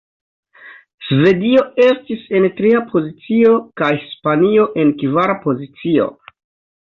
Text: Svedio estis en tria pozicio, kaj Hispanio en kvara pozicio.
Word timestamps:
Svedio 1.07 1.65
estis 1.87 2.23
en 2.39 2.47
tria 2.61 2.79
pozicio, 2.93 3.53
kaj 3.81 3.91
Hispanio 4.05 4.67
en 4.85 4.95
kvara 5.03 5.35
pozicio. 5.47 6.09